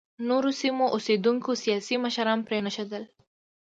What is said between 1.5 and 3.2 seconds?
سیاسي مشران پرېنښودل.